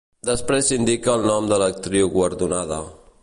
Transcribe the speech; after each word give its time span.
Després 0.27 0.69
s'indica 0.69 1.11
el 1.15 1.27
nom 1.31 1.51
de 1.53 1.61
l'actriu 1.65 2.11
guardonada. 2.17 2.81